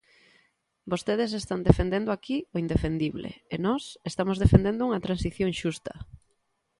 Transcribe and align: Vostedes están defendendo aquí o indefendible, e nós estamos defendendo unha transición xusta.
Vostedes 0.91 1.31
están 1.41 1.61
defendendo 1.69 2.09
aquí 2.11 2.37
o 2.53 2.55
indefendible, 2.63 3.29
e 3.53 3.55
nós 3.65 3.83
estamos 4.09 4.37
defendendo 4.43 4.85
unha 4.87 5.03
transición 5.05 5.49
xusta. 5.61 5.93